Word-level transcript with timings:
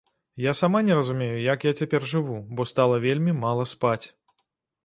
Я 0.43 0.53
сама 0.59 0.81
не 0.87 0.95
разумею, 0.99 1.35
як 1.47 1.65
я 1.69 1.73
цяпер 1.81 2.09
жыву, 2.13 2.39
бо 2.57 2.67
стала 2.73 2.99
вельмі 3.07 3.37
мала 3.45 3.71
спаць. 3.75 4.03